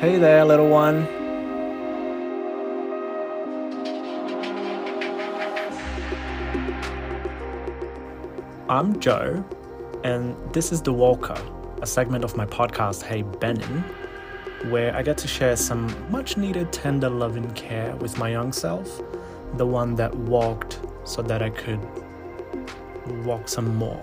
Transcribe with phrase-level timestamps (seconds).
[0.00, 1.08] Hey there, little one.
[8.68, 9.44] I'm Joe,
[10.04, 11.36] and this is The Walker,
[11.82, 13.82] a segment of my podcast, Hey Benin,
[14.70, 18.52] where I get to share some much needed tender love and care with my young
[18.52, 19.00] self,
[19.56, 21.80] the one that walked so that I could
[23.24, 24.00] walk some more.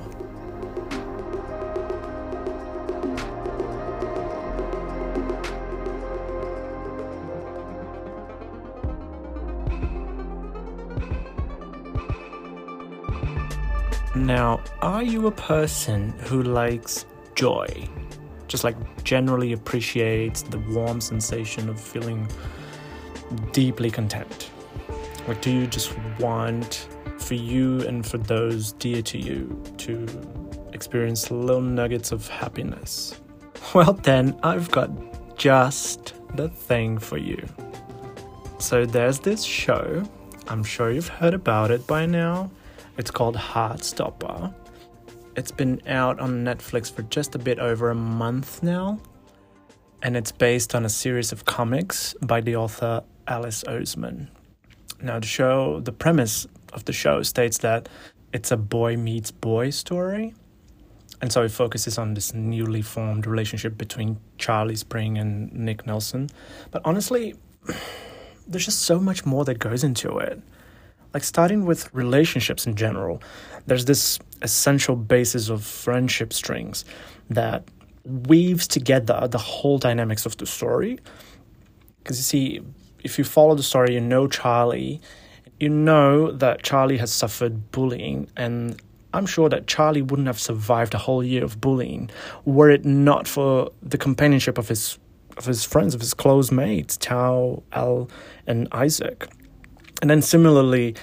[14.25, 17.87] Now, are you a person who likes joy?
[18.47, 22.27] Just like generally appreciates the warm sensation of feeling
[23.51, 24.49] deeply content?
[25.27, 26.87] Like, do you just want
[27.19, 30.07] for you and for those dear to you to
[30.73, 33.21] experience little nuggets of happiness?
[33.75, 34.89] Well, then, I've got
[35.37, 37.45] just the thing for you.
[38.57, 40.03] So, there's this show.
[40.47, 42.49] I'm sure you've heard about it by now.
[42.97, 44.53] It's called Heartstopper.
[45.35, 48.99] It's been out on Netflix for just a bit over a month now,
[50.01, 54.29] and it's based on a series of comics by the author Alice Oseman.
[55.01, 57.89] Now, the show, the premise of the show states that
[58.31, 60.33] it's a boy meets boy story,
[61.21, 66.29] and so it focuses on this newly formed relationship between Charlie Spring and Nick Nelson.
[66.71, 67.35] But honestly,
[68.47, 70.41] there's just so much more that goes into it
[71.15, 73.23] like starting with relationships in general,
[73.67, 76.83] there's this essential basis of friendship strings
[77.29, 77.63] that
[78.03, 80.99] weaves together the whole dynamics of the story.
[82.03, 82.61] Because you see,
[83.05, 84.99] if you follow the story, you know Charlie,
[85.57, 88.81] you know that Charlie has suffered bullying, and
[89.13, 92.09] I'm sure that Charlie wouldn't have survived a whole year of bullying
[92.43, 94.99] were it not for the companionship of his
[95.37, 98.09] of his friends, of his close mates, Tao, Elle,
[98.47, 99.29] and Isaac.
[100.01, 100.95] And then similarly,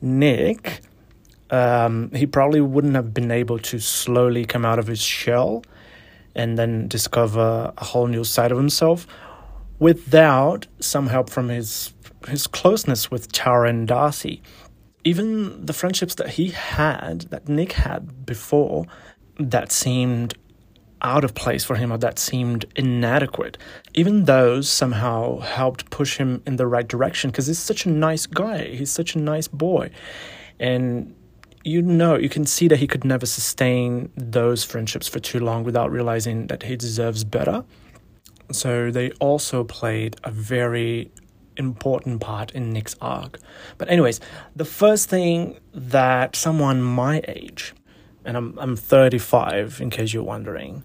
[0.00, 0.80] Nick,
[1.50, 5.64] um, he probably wouldn't have been able to slowly come out of his shell
[6.34, 9.06] and then discover a whole new side of himself
[9.78, 11.92] without some help from his
[12.28, 14.42] his closeness with Tara and Darcy.
[15.04, 18.86] Even the friendships that he had, that Nick had before,
[19.38, 20.34] that seemed
[21.02, 23.58] out of place for him or that seemed inadequate.
[23.94, 28.26] Even those somehow helped push him in the right direction because he's such a nice
[28.26, 28.68] guy.
[28.68, 29.90] He's such a nice boy.
[30.58, 31.14] And
[31.64, 35.62] you know, you can see that he could never sustain those friendships for too long
[35.62, 37.64] without realizing that he deserves better.
[38.50, 41.12] So they also played a very
[41.56, 43.38] important part in Nick's arc.
[43.78, 44.20] But anyways,
[44.56, 47.74] the first thing that someone my age
[48.24, 50.84] and I'm I'm 35 in case you're wondering.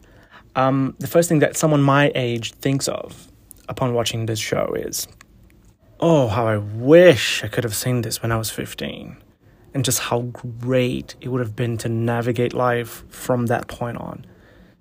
[0.56, 3.32] Um, the first thing that someone my age thinks of
[3.70, 5.08] upon watching this show is,
[6.00, 9.18] oh, how I wish I could have seen this when I was 15,
[9.74, 14.26] and just how great it would have been to navigate life from that point on.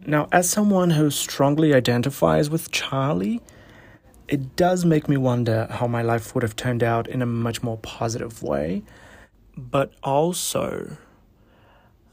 [0.07, 3.43] Now, as someone who strongly identifies with Charlie,
[4.29, 7.63] it does make me wonder how my life would have turned out in a much
[7.63, 8.83] more positive way.
[9.57, 10.97] But also,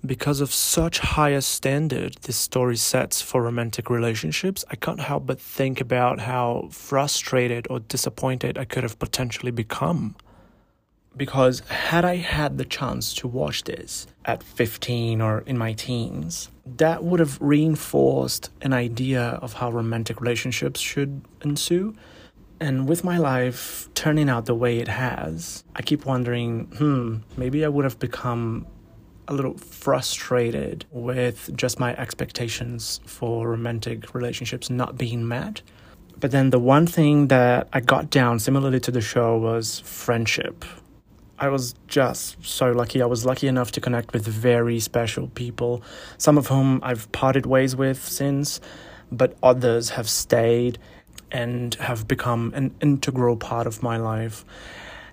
[0.06, 5.40] because of such higher standard this story sets for romantic relationships, I can't help but
[5.40, 10.16] think about how frustrated or disappointed I could have potentially become.
[11.16, 16.50] Because had I had the chance to watch this at 15 or in my teens,
[16.66, 21.96] that would have reinforced an idea of how romantic relationships should ensue.
[22.60, 27.64] And with my life turning out the way it has, I keep wondering hmm, maybe
[27.64, 28.66] I would have become
[29.28, 35.62] a little frustrated with just my expectations for romantic relationships not being met.
[36.20, 40.64] But then the one thing that I got down, similarly to the show, was friendship.
[41.40, 43.02] I was just so lucky.
[43.02, 45.82] I was lucky enough to connect with very special people,
[46.18, 48.62] some of whom I've parted ways with since,
[49.12, 50.78] but others have stayed
[51.32, 54.46] and have become an integral part of my life.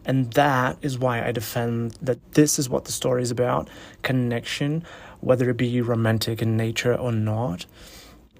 [0.05, 3.69] And that is why I defend that this is what the story is about
[4.03, 4.85] connection,
[5.21, 7.67] whether it be romantic in nature or not.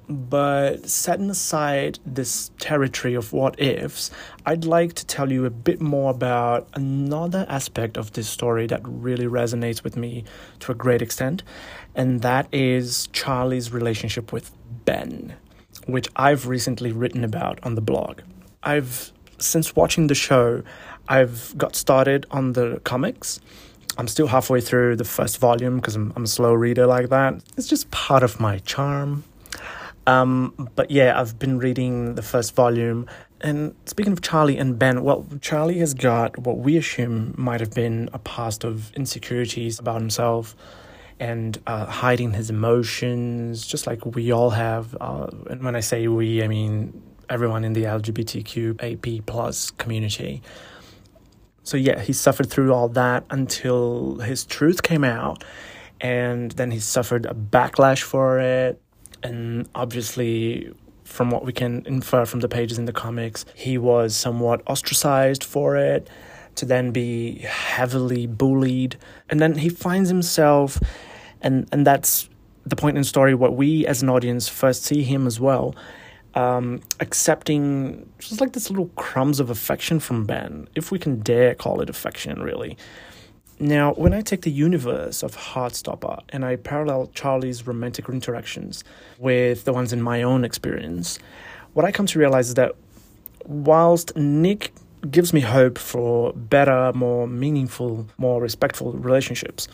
[0.09, 4.11] But setting aside this territory of what ifs,
[4.45, 8.81] I'd like to tell you a bit more about another aspect of this story that
[8.83, 10.25] really resonates with me
[10.61, 11.45] to a great extent,
[11.95, 14.51] and that is Charlie's relationship with
[14.85, 15.37] Ben,
[15.87, 18.23] which I've recently written about on the blog.
[18.65, 20.63] I've, since watching the show,
[21.09, 23.41] I've got started on the comics.
[23.99, 27.43] I'm still halfway through the first volume because I'm, I'm a slow reader like that.
[27.57, 29.25] It's just part of my charm.
[30.07, 33.07] Um, but yeah, I've been reading the first volume.
[33.41, 37.75] And speaking of Charlie and Ben, well, Charlie has got what we assume might have
[37.75, 40.55] been a past of insecurities about himself
[41.19, 44.97] and uh, hiding his emotions, just like we all have.
[45.01, 50.43] Uh, and when I say we, I mean everyone in the LGBTQ AP plus community.
[51.63, 55.45] So yeah, he suffered through all that until his truth came out,
[56.01, 58.81] and then he suffered a backlash for it.
[59.23, 60.75] And obviously,
[61.05, 65.45] from what we can infer from the pages in the comics, he was somewhat ostracized
[65.45, 66.09] for it,
[66.57, 68.97] to then be heavily bullied,
[69.29, 70.81] and then he finds himself,
[71.41, 72.29] and and that's
[72.67, 73.35] the point in the story.
[73.35, 75.75] What we as an audience first see him as well
[76.35, 81.55] um, accepting just like this little crumbs of affection from Ben, if we can dare
[81.55, 82.77] call it affection, really.
[83.59, 88.85] Now, when I take the universe of Heartstopper and I parallel Charlie's romantic interactions
[89.19, 91.19] with the ones in my own experience,
[91.75, 92.73] what I come to realize is that
[93.45, 94.73] whilst Nick
[95.11, 99.69] gives me hope for better, more meaningful, more respectful relationships,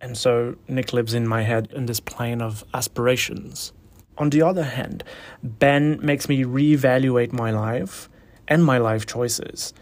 [0.00, 3.72] and so Nick lives in my head in this plane of aspirations
[4.18, 5.04] on the other hand,
[5.42, 8.08] Ben makes me reevaluate my life
[8.48, 9.72] and my life choices.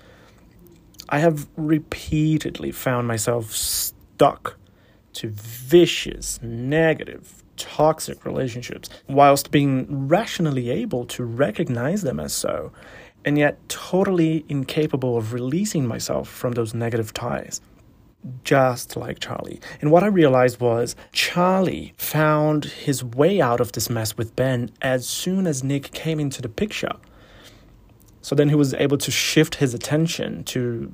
[1.09, 4.56] I have repeatedly found myself stuck
[5.15, 12.73] to vicious, negative, toxic relationships, whilst being rationally able to recognize them as so,
[13.25, 17.61] and yet totally incapable of releasing myself from those negative ties
[18.44, 19.61] just like Charlie.
[19.81, 24.70] And what I realized was Charlie found his way out of this mess with Ben
[24.82, 26.93] as soon as Nick came into the picture.
[28.22, 30.93] So then he was able to shift his attention to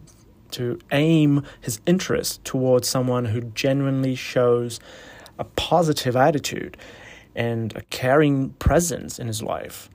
[0.53, 4.79] to aim his interest towards someone who genuinely shows
[5.41, 6.77] a positive attitude
[7.35, 9.91] and a caring presence in his life.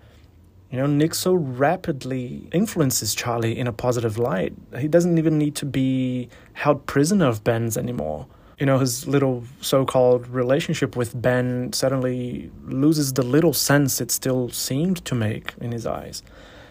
[0.71, 4.53] You know, Nick so rapidly influences Charlie in a positive light.
[4.79, 8.25] He doesn't even need to be held prisoner of Ben's anymore.
[8.57, 14.12] You know, his little so called relationship with Ben suddenly loses the little sense it
[14.12, 16.23] still seemed to make in his eyes.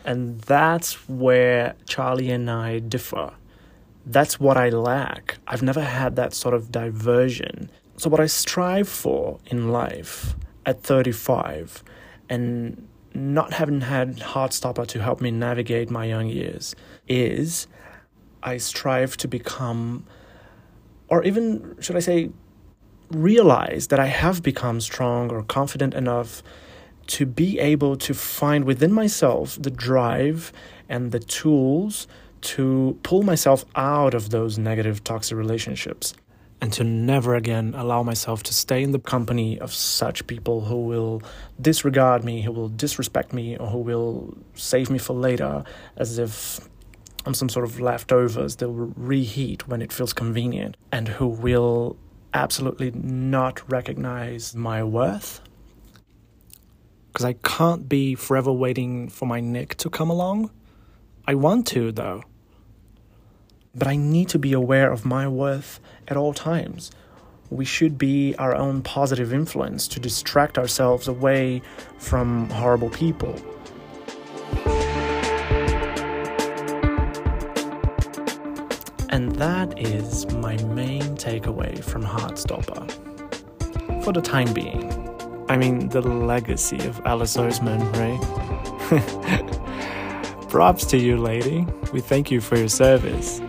[0.07, 3.35] And that's where Charlie and I differ.
[4.07, 5.37] That's what I lack.
[5.47, 7.71] I've never had that sort of diversion.
[7.99, 11.85] So, what I strive for in life at 35
[12.31, 16.75] and not having had Heartstopper to help me navigate my young years
[17.09, 17.67] is
[18.43, 20.07] I strive to become,
[21.09, 22.31] or even should I say,
[23.11, 26.43] realize that I have become strong or confident enough
[27.09, 30.53] to be able to find within myself the drive
[30.89, 32.07] and the tools
[32.41, 36.15] to pull myself out of those negative toxic relationships
[36.61, 40.85] and to never again allow myself to stay in the company of such people who
[40.85, 41.23] will
[41.61, 45.65] disregard me, who will disrespect me, or who will save me for later
[45.97, 46.61] as if
[47.25, 48.57] I'm some sort of leftovers.
[48.57, 51.97] They'll reheat when it feels convenient, and who will
[52.33, 55.41] absolutely not recognize my worth.
[57.09, 60.51] Because I can't be forever waiting for my Nick to come along.
[61.27, 62.23] I want to, though.
[63.75, 66.91] But I need to be aware of my worth at all times.
[67.51, 71.63] We should be our own positive influence to distract ourselves away
[71.99, 73.35] from horrible people.
[79.09, 82.93] And that is my main takeaway from Heartstopper.
[84.05, 84.97] For the time being.
[85.49, 88.21] I mean, the legacy of Alice Oseman, right?
[90.49, 91.67] Props to you, lady.
[91.93, 93.41] We thank you for your service.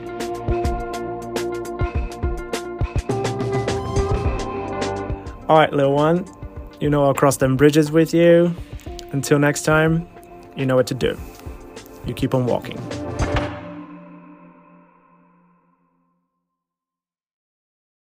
[5.51, 6.25] All right, little one,
[6.79, 8.55] you know I'll cross them bridges with you.
[9.11, 10.07] Until next time,
[10.55, 11.19] you know what to do.
[12.05, 12.79] You keep on walking.